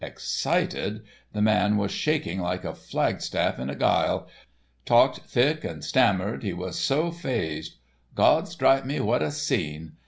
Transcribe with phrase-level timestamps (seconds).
[0.03, 1.03] Excited!
[1.31, 4.27] The man was shaking like a flagstaff in a gyle,
[4.83, 7.75] talked thick and stammered, he was so phased.
[8.15, 9.91] Gawd strike me, what a scene!